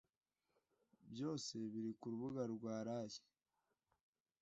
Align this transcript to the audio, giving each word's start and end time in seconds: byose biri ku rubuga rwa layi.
byose 1.11 1.53
biri 1.71 1.91
ku 1.99 2.05
rubuga 2.11 2.43
rwa 2.53 2.75
layi. 2.87 3.19